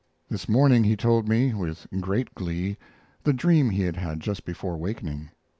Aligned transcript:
This 0.31 0.49
morning 0.49 0.83
he 0.83 0.95
told 0.97 1.29
me, 1.29 1.53
with 1.53 1.85
great 1.99 2.33
glee, 2.33 2.75
the 3.23 3.33
dream 3.33 3.69
he 3.69 3.83
had 3.83 3.97
had 3.97 4.19
just 4.19 4.45
before 4.45 4.75
wakening. 4.75 5.29